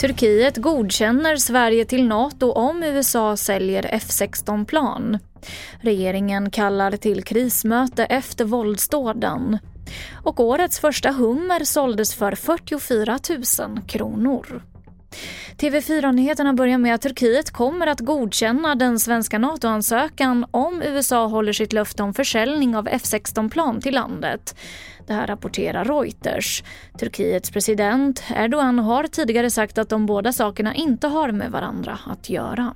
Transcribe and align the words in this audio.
Turkiet 0.00 0.56
godkänner 0.56 1.36
Sverige 1.36 1.84
till 1.84 2.08
Nato 2.08 2.52
om 2.52 2.82
USA 2.82 3.36
säljer 3.36 3.82
F16-plan. 3.82 5.18
Regeringen 5.80 6.50
kallar 6.50 6.96
till 6.96 7.24
krismöte 7.24 8.04
efter 8.04 8.44
våldsdåden. 8.44 9.58
Och 10.24 10.40
årets 10.40 10.80
första 10.80 11.12
hummer 11.12 11.64
såldes 11.64 12.14
för 12.14 12.34
44 12.34 13.18
000 13.58 13.80
kronor. 13.86 14.62
TV4-nyheterna 15.62 16.52
börjar 16.52 16.78
med 16.78 16.94
att 16.94 17.02
Turkiet 17.02 17.50
kommer 17.50 17.86
att 17.86 18.00
godkänna 18.00 18.74
den 18.74 18.98
svenska 18.98 19.38
NATO-ansökan 19.38 20.46
om 20.50 20.82
USA 20.82 21.26
håller 21.26 21.52
sitt 21.52 21.72
löfte 21.72 22.02
om 22.02 22.14
försäljning 22.14 22.76
av 22.76 22.88
F16-plan 22.88 23.80
till 23.80 23.94
landet. 23.94 24.56
Det 25.06 25.12
här 25.12 25.26
rapporterar 25.26 25.84
Reuters. 25.84 26.64
Turkiets 26.98 27.50
president 27.50 28.22
Erdogan 28.36 28.78
har 28.78 29.06
tidigare 29.06 29.50
sagt 29.50 29.78
att 29.78 29.88
de 29.88 30.06
båda 30.06 30.32
sakerna 30.32 30.74
inte 30.74 31.06
har 31.06 31.32
med 31.32 31.50
varandra 31.50 31.98
att 32.06 32.30
göra. 32.30 32.74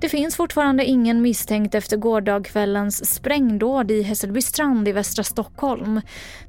Det 0.00 0.08
finns 0.08 0.36
fortfarande 0.36 0.84
ingen 0.84 1.22
misstänkt 1.22 1.74
efter 1.74 1.96
gårdagskvällens 1.96 3.14
sprängdåd 3.14 3.90
i 3.90 4.02
Hässelbystrand 4.02 4.88
i 4.88 4.92
västra 4.92 5.24
Stockholm. 5.24 6.00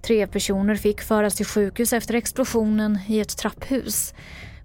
Tre 0.02 0.27
personer 0.27 0.76
fick 0.76 1.02
föras 1.02 1.35
till 1.35 1.46
sjukhus 1.46 1.94
efter 1.94 2.13
explosionen 2.13 2.99
i 3.08 3.20
ett 3.20 3.38
trapphus. 3.38 4.13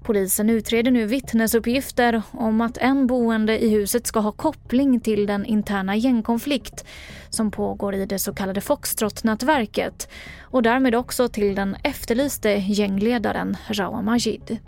Polisen 0.02 0.50
utreder 0.50 0.90
nu 0.90 1.06
vittnesuppgifter 1.06 2.22
om 2.30 2.60
att 2.60 2.76
en 2.76 3.06
boende 3.06 3.64
i 3.64 3.68
huset 3.68 4.06
ska 4.06 4.20
ha 4.20 4.32
koppling 4.32 5.00
till 5.00 5.26
den 5.26 5.44
interna 5.44 5.96
gängkonflikt 5.96 6.84
som 7.30 7.50
pågår 7.50 7.94
i 7.94 8.06
det 8.06 8.18
så 8.18 8.34
kallade 8.34 8.60
Foxtrot-nätverket 8.60 10.08
och 10.42 10.62
därmed 10.62 10.94
också 10.94 11.28
till 11.28 11.54
den 11.54 11.76
efterlyste 11.84 12.50
gängledaren 12.50 13.56
Rawa 13.68 14.02
Majid. 14.02 14.58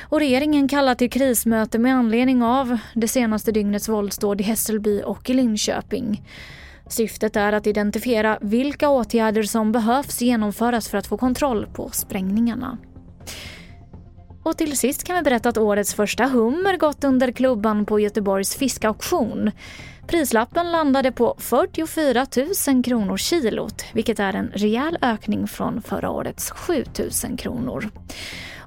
Och 0.00 0.18
regeringen 0.18 0.68
kallar 0.68 0.94
till 0.94 1.10
krismöte 1.10 1.78
med 1.78 1.94
anledning 1.94 2.42
av 2.42 2.78
det 2.94 3.08
senaste 3.08 3.52
dygnets 3.52 3.88
våldsdåd 3.88 4.40
i 4.40 4.44
Hässelby 4.44 5.02
och 5.02 5.30
i 5.30 5.34
Linköping. 5.34 6.22
Syftet 6.88 7.36
är 7.36 7.52
att 7.52 7.66
identifiera 7.66 8.38
vilka 8.40 8.88
åtgärder 8.88 9.42
som 9.42 9.72
behövs 9.72 10.22
genomföras 10.22 10.88
för 10.88 10.98
att 10.98 11.06
få 11.06 11.16
kontroll 11.16 11.66
på 11.66 11.90
sprängningarna. 11.90 12.78
Och 14.46 14.56
till 14.56 14.78
sist 14.78 15.04
kan 15.04 15.16
vi 15.16 15.22
berätta 15.22 15.48
att 15.48 15.58
årets 15.58 15.94
första 15.94 16.24
hummer 16.24 16.76
gått 16.76 17.04
under 17.04 17.32
klubban 17.32 17.86
på 17.86 18.00
Göteborgs 18.00 18.56
fiskauktion. 18.56 19.50
Prislappen 20.06 20.72
landade 20.72 21.12
på 21.12 21.36
44 21.38 22.26
000 22.68 22.84
kronor 22.84 23.16
kilot, 23.16 23.84
vilket 23.92 24.20
är 24.20 24.32
en 24.34 24.50
rejäl 24.54 24.98
ökning 25.02 25.48
från 25.48 25.82
förra 25.82 26.10
årets 26.10 26.50
7 26.50 26.84
000 27.28 27.38
kronor. 27.38 27.90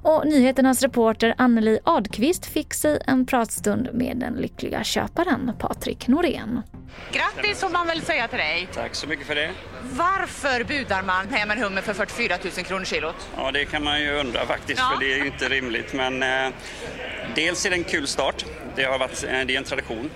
Och 0.02 0.26
nyheternas 0.26 0.82
reporter 0.82 1.34
Anneli 1.38 1.78
Adqvist 1.84 2.46
fick 2.46 2.74
sig 2.74 3.02
en 3.06 3.26
pratstund 3.26 3.88
med 3.92 4.16
den 4.16 4.34
lyckliga 4.34 4.84
köparen 4.84 5.52
Patrik 5.58 6.08
Norén. 6.08 6.62
Grattis 7.12 7.60
får 7.60 7.68
man 7.70 7.86
väl 7.86 8.02
säga 8.02 8.28
till 8.28 8.38
dig. 8.38 8.68
Tack 8.74 8.94
så 8.94 9.06
mycket 9.06 9.26
för 9.26 9.34
det. 9.34 9.50
Varför 9.82 10.64
budar 10.64 11.02
man 11.02 11.28
hem 11.28 11.50
en 11.50 11.58
hummer 11.62 11.82
för 11.82 11.94
44 11.94 12.36
000 12.44 12.52
kronor 12.64 12.84
kilot? 12.84 13.28
Ja, 13.36 13.50
det 13.50 13.64
kan 13.64 13.84
man 13.84 14.00
ju 14.00 14.10
undra 14.12 14.46
faktiskt, 14.46 14.78
Ja. 14.80 14.90
för 14.94 15.04
det 15.04 15.12
är 15.12 15.18
ju 15.18 15.26
inte 15.26 15.48
rimligt. 15.48 15.92
Men 15.92 16.22
eh, 16.22 16.52
dels 17.34 17.66
är 17.66 17.70
det 17.70 17.76
en 17.76 17.84
kul 17.84 18.06
start. 18.06 18.44
Det 18.76 18.84
har 18.84 18.98
varit 18.98 19.24
eh, 19.24 19.40
det 19.46 19.54
är 19.54 19.58
en 19.58 19.64
tradition 19.64 20.10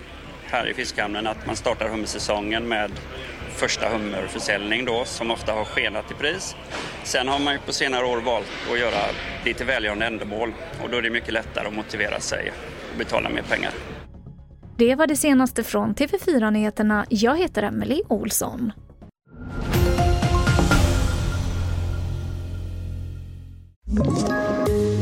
här 0.46 0.66
i 0.66 0.74
Fiskhamnen 0.74 1.26
att 1.26 1.46
man 1.46 1.56
startar 1.56 1.88
hummersäsongen 1.88 2.68
med 2.68 2.90
första 3.56 3.88
hummerförsäljning 3.88 4.84
då, 4.84 5.04
som 5.04 5.30
ofta 5.30 5.52
har 5.52 5.64
skenat 5.64 6.10
i 6.10 6.14
pris. 6.14 6.56
Sen 7.04 7.28
har 7.28 7.38
man 7.38 7.52
ju 7.52 7.58
på 7.58 7.72
senare 7.72 8.06
år 8.06 8.20
valt 8.20 8.46
att 8.72 8.78
göra 8.78 9.00
lite 9.44 9.64
välgörande 9.64 10.06
ändamål 10.06 10.52
och 10.82 10.90
då 10.90 10.96
är 10.96 11.02
det 11.02 11.10
mycket 11.10 11.32
lättare 11.32 11.68
att 11.68 11.74
motivera 11.74 12.20
sig 12.20 12.52
och 12.92 12.98
betala 12.98 13.28
mer 13.28 13.42
pengar. 13.42 13.70
Det 14.76 14.94
var 14.94 15.06
det 15.06 15.16
senaste 15.16 15.64
från 15.64 15.94
TV4 15.94 16.50
Nyheterna. 16.50 17.06
Jag 17.08 17.38
heter 17.38 17.62
Emily 17.62 18.02
Olsson. 18.08 18.72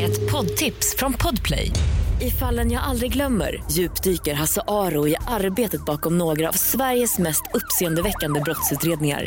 Ett 0.01 0.33
poddtips 0.33 0.97
från 0.97 1.13
Podplay. 1.13 1.73
I 2.21 2.31
fallen 2.31 2.71
jag 2.71 2.83
aldrig 2.83 3.13
glömmer 3.13 3.63
djupdyker 3.71 4.35
Hasse 4.35 4.63
Aro 4.69 5.09
i 5.09 5.17
arbetet 5.29 5.85
bakom 5.85 6.19
några 6.19 6.49
av 6.49 6.53
Sveriges 6.53 7.19
mest 7.19 7.43
uppseendeväckande 7.55 8.41
brottsutredningar. 8.41 9.27